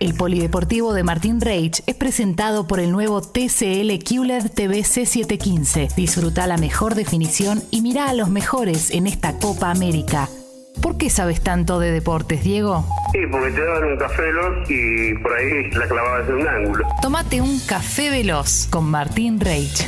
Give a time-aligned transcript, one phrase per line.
[0.00, 5.92] El Polideportivo de Martín Reich es presentado por el nuevo TCL QLED TV C715.
[5.96, 10.28] Disfruta la mejor definición y mira a los mejores en esta Copa América.
[10.80, 12.86] ¿Por qué sabes tanto de deportes, Diego?
[13.10, 16.88] Sí, porque te daban un café veloz y por ahí la clavabas en un ángulo.
[17.02, 19.84] Tómate un café veloz con Martín Reich.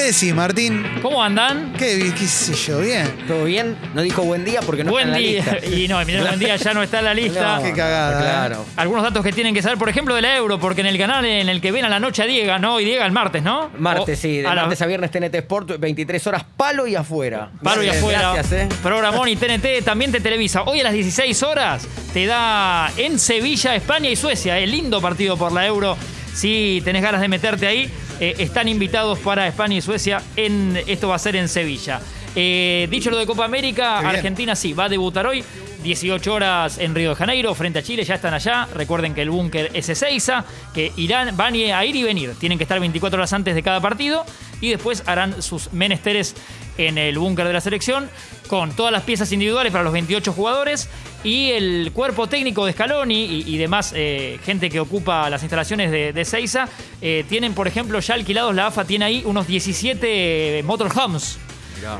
[0.00, 0.82] ¿Qué decís, Martín?
[1.02, 1.74] ¿Cómo andan?
[1.74, 2.80] ¿Qué, qué sé yo?
[2.80, 3.06] Bien.
[3.28, 3.76] ¿Todo bien?
[3.94, 5.44] No dijo buen día porque no buen está en día.
[5.44, 5.76] la lista.
[5.76, 7.56] Y no, Buen Día ya no está en la lista.
[7.58, 8.22] No, Qué cagada, ¿eh?
[8.24, 8.64] Claro.
[8.76, 11.26] Algunos datos que tienen que saber, por ejemplo, de la Euro, porque en el canal
[11.26, 12.80] en el que ven a la noche a Diego, ¿no?
[12.80, 13.70] Y Diego el martes, ¿no?
[13.76, 14.38] Martes, O- sí.
[14.38, 17.50] De a la- martes a viernes TNT Sport, 23 horas, palo y afuera.
[17.62, 18.32] Paro y afuera.
[18.32, 18.68] Gracias, eh.
[18.82, 20.62] Programón y TNT también te televisa.
[20.62, 24.58] Hoy a las 16 horas te da en Sevilla, España y Suecia.
[24.58, 25.98] El lindo partido por la Euro.
[26.32, 27.90] Si tenés ganas de meterte ahí,
[28.20, 30.22] eh, están invitados para España y Suecia.
[30.36, 32.00] En, esto va a ser en Sevilla.
[32.36, 33.98] Eh, dicho lo de Copa América.
[33.98, 35.42] Argentina sí, va a debutar hoy.
[35.82, 38.68] 18 horas en Río de Janeiro, frente a Chile, ya están allá.
[38.74, 42.34] Recuerden que el búnker es Ezeiza, que irán, van a ir y venir.
[42.38, 44.26] Tienen que estar 24 horas antes de cada partido
[44.60, 46.34] y después harán sus menesteres
[46.78, 48.08] en el búnker de la selección
[48.48, 50.88] con todas las piezas individuales para los 28 jugadores
[51.22, 56.20] y el cuerpo técnico de Scaloni y, demás eh, gente que ocupa las instalaciones de,
[56.20, 56.68] Ezeiza
[57.00, 61.38] eh, tienen, por ejemplo, ya alquilados, la AFA tiene ahí unos 17 motorhomes.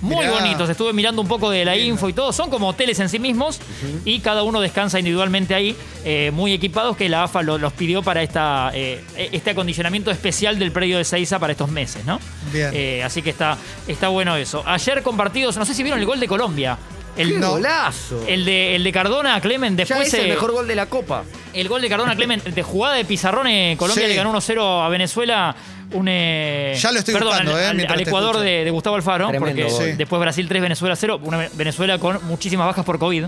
[0.00, 0.30] Muy Mirá.
[0.30, 3.18] bonitos, estuve mirando un poco de la info y todo, son como hoteles en sí
[3.18, 3.60] mismos
[4.04, 8.02] y cada uno descansa individualmente ahí, eh, muy equipados que la AFA lo- los pidió
[8.02, 12.20] para esta, eh, este acondicionamiento especial del predio de Seiza para estos meses, ¿no?
[12.52, 12.70] Bien.
[12.72, 13.56] Eh, así que está,
[13.88, 14.62] está bueno eso.
[14.66, 16.78] Ayer compartidos, no sé si vieron el gol de Colombia.
[17.16, 17.50] El, ¡Qué No.
[17.52, 18.24] golazo!
[18.26, 20.86] el de, el de Cardona, Clemen, ya después es el eh, mejor gol de la
[20.86, 21.22] Copa.
[21.52, 24.10] el gol de Cardona, Clemen, de jugada de Pizarrón, Colombia Sí.
[24.10, 25.54] le ganó 1-0 a Venezuela.
[25.92, 29.28] Un, eh, Ya lo estoy perdón, buscando, al, eh, al- Ecuador de, de Gustavo Alfaro,
[29.28, 29.90] Tremendo porque.
[29.92, 29.96] Sí.
[29.96, 33.26] después Brasil 3, Venezuela 0, una Venezuela con muchísimas bajas por COVID,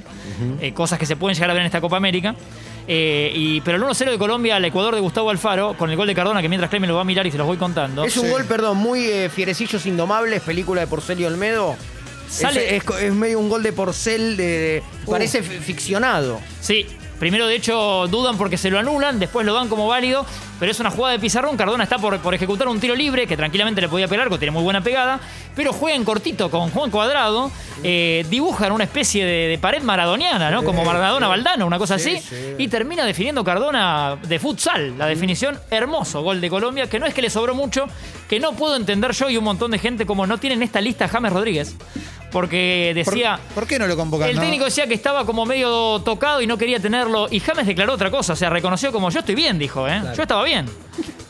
[0.61, 2.35] eh, cosas que se pueden llegar a ver en esta Copa América.
[2.89, 6.07] Eh, y, pero el 1-0 de Colombia al Ecuador de Gustavo Alfaro, con el gol
[6.09, 8.05] de Cardona, que mientras Clemen lo va a mirar y se los voy contando.
[8.05, 8.31] Es un Sí.
[8.31, 11.77] gol, perdón, muy eh, Fierecillos Indomables, película de Porcelio Olmedo.
[12.29, 15.11] Sale- Es, es- es medio un gol de Porcel, de, de- Uh.
[15.11, 16.41] parece fi- ficcionado.
[16.61, 16.87] Sí,
[17.19, 20.27] primero de hecho dudan porque se lo anulan, después lo dan como válido,
[20.59, 21.57] pero es una jugada de pizarrón.
[21.57, 24.53] Cardona está por, por ejecutar un tiro libre que tranquilamente le podía pegar, porque tiene
[24.53, 25.21] muy buena pegada,
[25.55, 27.51] pero juega en cortito con Juan Cuadrado,
[27.83, 30.65] eh, dibujan una especie de, de pared maradoniana, ¿no?
[30.65, 32.55] Como Maradona Valdano, una cosa Sí, así, sí.
[32.59, 34.99] y termina definiendo Cardona de futsal.
[34.99, 37.87] La definición, hermoso gol de Colombia, que no es que le sobró mucho,
[38.29, 41.07] que no puedo entender yo y un montón de gente como no tienen esta lista
[41.09, 41.77] James Rodríguez,
[42.37, 43.41] porque ¿Por, decía.
[43.55, 44.29] por qué no lo convocan?
[44.29, 44.43] El no?
[44.43, 47.29] técnico decía que estaba como medio tocado y no quería tenerlo.
[47.31, 48.35] Y James declaró otra cosa.
[48.35, 50.03] O sea, reconoció como yo estoy bien, dijo, ¿eh?
[50.15, 50.67] Yo estaba bien.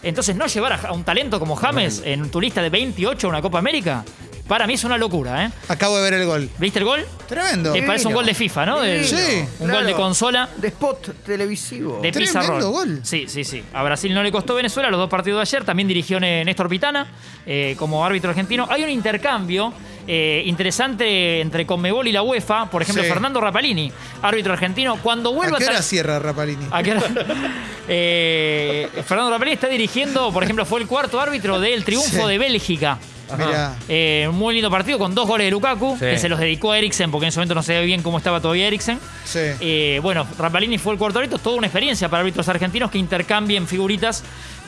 [0.03, 3.31] Entonces, no llevar a, a un talento como James en tu lista de 28 a
[3.31, 4.05] una Copa América,
[4.49, 5.51] para mí es una locura, ¿eh?
[5.69, 6.49] Acabo de ver el gol.
[6.59, 7.05] ¿Viste el gol?
[7.29, 7.73] Tremendo.
[7.73, 8.81] Que parece un gol de FIFA, ¿no?
[8.81, 10.49] De- Sí, Un gol de consola.
[10.57, 12.01] De spot televisivo.
[12.01, 12.71] De Tremendo Pizarro.
[12.71, 13.01] gol.
[13.03, 13.63] Sí, sí, sí.
[13.73, 15.65] A Brasil no le costó Venezuela los dos partidos de ayer.
[15.65, 17.07] También dirigió eh, Néstor Pitana
[17.47, 18.67] eh, como árbitro argentino.
[18.71, 19.73] Hay un intercambio
[20.07, 22.71] eh, interesante entre Conmebol y la UEFA.
[22.71, 23.09] Por ejemplo, Sí.
[23.09, 23.91] Fernando Rapalini,
[24.23, 24.97] árbitro argentino.
[25.03, 26.67] Cuando vuelva ¿A qué hora cierra Rapalini?
[26.71, 27.03] ¿A qué hora?
[27.89, 32.29] Eh, Fernando Rapalini está dirigiendo, por ejemplo, fue el cuarto árbitro del triunfo Sí.
[32.29, 32.99] de Bélgica.
[33.37, 33.75] Mirá.
[33.89, 36.05] Eh, un muy lindo partido con dos goles de Lukaku, Sí.
[36.07, 38.19] que se los dedicó a Eriksen, porque en ese momento no se ve bien cómo
[38.19, 38.99] estaba todavía Eriksen.
[39.25, 39.39] Sí.
[39.61, 43.67] Eh, bueno, Rapalini fue el cuarto árbitro, toda una experiencia para árbitros argentinos que intercambien
[43.67, 44.23] figuritas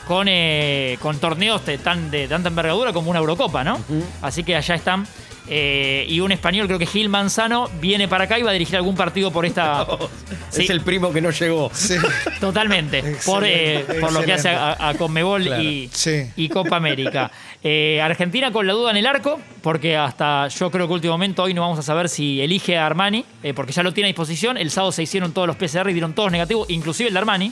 [0.07, 3.79] con, eh, con torneos de, tan, de tanta envergadura como una Eurocopa, ¿no?
[4.21, 5.07] Así que allá están.
[5.49, 8.75] Eh, y un español, creo que Gil Manzano, viene para acá y va a dirigir
[8.75, 9.85] algún partido por esta.
[10.49, 11.69] Sí, Es el primo que no llegó.
[11.73, 11.93] Sí.
[12.39, 13.03] Totalmente.
[13.23, 15.61] Por, eh, por lo que hace a, a Conmebol Claro.
[15.61, 16.23] y, Sí.
[16.35, 17.29] y Copa América.
[17.63, 21.43] Eh, Argentina con la duda en el arco, porque hasta yo creo que último momento
[21.43, 24.09] hoy no vamos a saber si elige a Armani, eh, porque ya lo tiene a
[24.09, 24.57] disposición.
[24.57, 27.51] El sábado se hicieron todos los PCR y dieron todos negativos, inclusive el de Armani.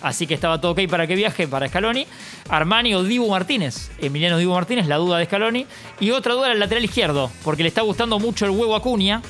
[0.00, 2.06] Así que estaba todo ok para que viaje para Scaloni.
[2.48, 3.90] Armani o Dibu Martínez.
[4.00, 5.66] Emiliano Dibu Martínez, la duda de Scaloni.
[6.00, 9.22] Y otra duda en el lateral izquierdo, porque le está gustando mucho el huevo Acuña.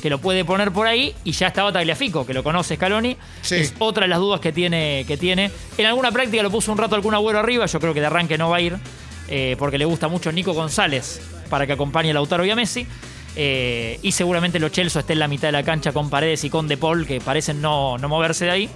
[0.00, 3.18] Que lo puede poner por ahí y ya estaba Tagliafico, que lo conoce Scaloni.
[3.42, 3.56] Sí.
[3.56, 5.50] Es otra de las dudas que tiene, que tiene.
[5.76, 7.66] En alguna práctica lo puso un rato algún agüero arriba.
[7.66, 8.78] Yo creo que de arranque no va a ir.
[9.28, 11.20] eh, porque le gusta mucho Nico González
[11.50, 12.86] para que acompañe a Lautaro y a Messi.
[13.36, 16.50] Eh, y seguramente Lo Celso esté en la mitad de la cancha con Paredes y
[16.50, 18.70] con De Paul, que parecen no, no moverse de ahí.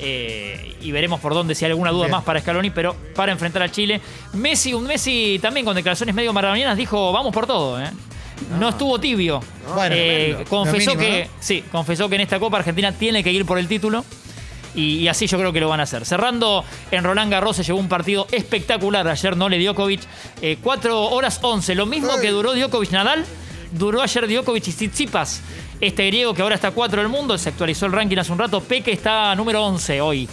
[0.00, 2.10] Eh, y veremos por dónde si hay alguna duda Bien.
[2.16, 4.00] más para Scaloni, pero para enfrentar a Chile.
[4.32, 7.80] Messi, un Messi también con declaraciones medio maradonianas, dijo: Vamos por todo.
[7.80, 7.90] ¿eh".
[8.58, 9.40] No estuvo tibio.
[9.74, 13.44] Bueno, Eh, confesó mínimo, que sí, confesó que en esta Copa Argentina tiene que ir
[13.46, 14.04] por el título.
[14.74, 16.04] Y, y así yo creo que lo van a hacer.
[16.04, 20.00] Cerrando en Roland Garros se llevó un partido espectacular ayer, no le Djokovic.
[20.62, 22.20] 4 horas 11, lo mismo Ay.
[22.22, 23.24] que duró Djokovic Nadal,
[23.70, 25.42] duró ayer Djokovic y Tsitsipas.
[25.80, 28.60] Este griego que ahora está 4 del mundo, se actualizó el ranking hace un rato.
[28.60, 30.28] Peque está número 11 hoy.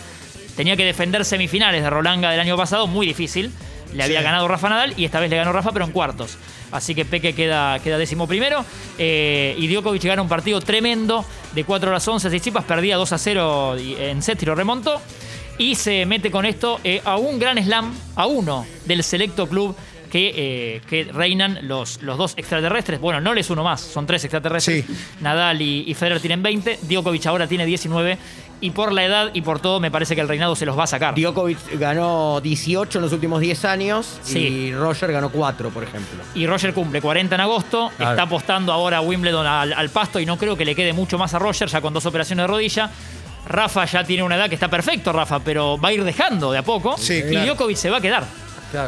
[0.55, 3.51] Tenía que defender semifinales de Rolanga del año pasado, muy difícil.
[3.93, 4.23] Le había Sí.
[4.23, 6.37] ganado Rafa Nadal y esta vez le ganó Rafa, pero en cuartos.
[6.71, 8.63] Así que Peque queda, queda décimo primero.
[8.97, 12.29] Eh, y Djokovic gana un partido tremendo de 4 horas 11.
[12.29, 15.01] Tsitsipas perdía 2 a 0 y- en set y lo remontó.
[15.57, 19.75] Y se mete con esto eh, a un gran slam, a uno del selecto club
[20.11, 22.99] que, eh, que reinan los, los dos extraterrestres.
[22.99, 24.85] Bueno, no les uno más, son tres extraterrestres.
[24.85, 24.95] Sí.
[25.21, 28.17] Nadal y, y Federer tienen 20, Djokovic ahora tiene 19.
[28.63, 30.83] Y por la edad y por todo, me parece que el reinado se los va
[30.83, 31.15] a sacar.
[31.15, 34.37] Djokovic ganó 18 en los últimos 10 años Sí.
[34.37, 36.19] y Roger ganó 4, por ejemplo.
[36.35, 37.89] Y Roger cumple 40 en agosto.
[37.97, 38.11] Claro.
[38.11, 41.17] Está apostando ahora a Wimbledon al, al pasto y no creo que le quede mucho
[41.17, 42.91] más a Roger, ya con dos operaciones de rodilla.
[43.47, 46.59] Rafa ya tiene una edad que está perfecto, Rafa, pero va a ir dejando de
[46.59, 46.95] a poco.
[46.99, 47.47] Sí, y claro.
[47.55, 48.25] Djokovic se va a quedar.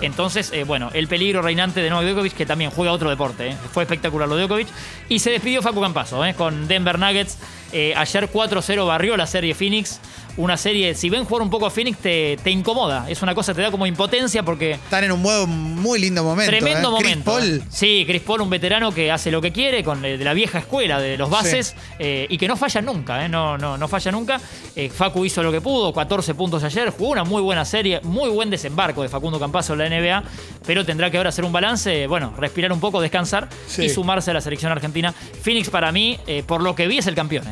[0.01, 3.50] Entonces, eh, bueno, el peligro reinante de Novak Djokovic, que también juega otro deporte.
[3.50, 3.57] eh.
[3.71, 4.68] Fue espectacular lo de Djokovic.
[5.09, 7.38] Y se despidió Facu Campazo eh, con Denver Nuggets.
[7.74, 10.00] Ayer 4-0 barrió la serie Phoenix.
[10.35, 13.07] Una serie, si ven jugar un poco a Phoenix, te, te incomoda.
[13.07, 16.50] Es una cosa, te da como impotencia porque Están en un buen- muy lindo momento.
[16.50, 16.95] Tremendo ¿eh?
[17.00, 17.31] Chris momento.
[17.31, 17.68] Paul, ¿eh?
[17.69, 20.57] Sí, Chris Paul, un veterano que hace lo que quiere, con eh, de la vieja
[20.57, 23.30] escuela de los bases, eh, y que no falla nunca, ¿eh?
[23.30, 24.41] no, no, no falla nunca.
[24.75, 28.30] Eh, Facu hizo lo que pudo, 14 puntos ayer, jugó una muy buena serie, muy
[28.31, 30.24] buen desembarco de Facundo Campazo en la NBA,
[30.65, 33.83] pero tendrá que ahora hacer un balance, bueno, respirar un poco, descansar Sí.
[33.83, 35.13] y sumarse a la selección argentina.
[35.44, 37.44] Phoenix para mí, por lo que vi, es el campeón.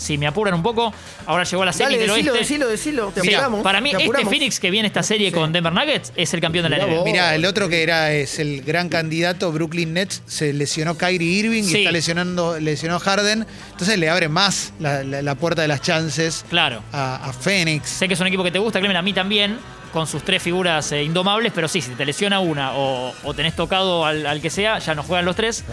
[0.00, 0.92] Si me apuran un poco,
[1.26, 2.42] ahora llegó a la serie Dale, del decilo, oeste.
[2.42, 3.12] decilo, decilo.
[3.14, 4.30] Te Mira, apuramos, para mí, te este apuramos.
[4.30, 6.96] Phoenix que viene esta serie con Denver Nuggets es el campeón de la Mirá NBA.
[6.96, 7.04] vos.
[7.04, 11.62] Mirá, el otro que era es el gran candidato, Brooklyn Nets, se lesionó Kyrie Irving
[11.64, 11.74] Sí.
[11.76, 13.46] y está lesionando, lesionó Harden.
[13.72, 16.82] Entonces le abre más la, la- la puerta de las chances Claro.
[16.92, 17.88] a, a Phoenix.
[17.88, 19.58] Sé que es un equipo que te gusta, Clemen, a mí también,
[19.92, 23.54] con sus tres figuras eh, indomables, pero sí, si te lesiona una o, o tenés
[23.56, 25.64] tocado al, al que sea, ya no juegan los tres.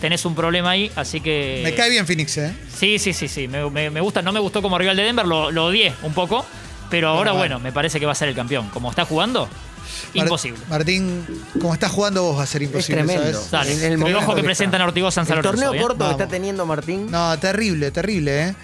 [0.00, 1.60] Tenés un problema ahí, así que.
[1.64, 2.54] Me cae bien Phoenix, ¿eh?
[2.76, 3.48] Sí, sí, sí, sí.
[3.48, 6.12] Me, me- me gusta, no me gustó como rival de Denver, lo, lo odié un
[6.12, 6.44] poco.
[6.90, 8.68] Pero ahora, Bueno, bueno, me parece que va a ser el campeón.
[8.68, 9.48] Como está jugando,
[10.14, 10.60] Mar- imposible.
[10.68, 11.26] Martín,
[11.60, 13.42] como estás jugando vos va a ser imposible, tremendo.
[13.42, 13.50] ¿sabes?
[13.50, 13.72] Dale.
[13.86, 15.64] en el momento ojo que que presentan a Ortigosa en San El Lorenzo.
[15.64, 15.82] torneo ¿eh?
[15.82, 17.10] corto que está teniendo Martín.
[17.10, 18.54] No, terrible, terrible, ¿eh?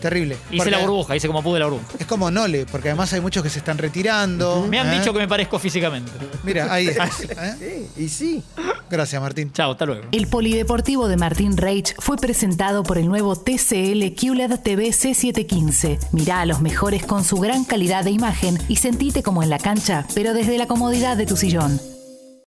[0.00, 0.36] Terrible.
[0.50, 1.84] Hice Porque la burbuja, hice como pude la burbuja.
[1.98, 4.66] Es como Nole, porque además hay muchos que se están retirando.
[4.68, 4.98] Me han ¿eh?
[4.98, 6.10] dicho que me parezco físicamente.
[6.42, 7.20] Mira, ahí estás.
[7.28, 7.88] ¿eh?
[7.96, 8.42] Sí, y sí.
[8.90, 9.52] Gracias, Martín.
[9.52, 10.02] Chao, hasta luego.
[10.12, 15.98] El Polideportivo de Martín Reich fue presentado por el nuevo TCL QLED TV C715.
[16.12, 19.58] Mirá a los mejores con su gran calidad de imagen y sentite como en la
[19.58, 21.95] cancha, pero desde la comodidad de tu sillón.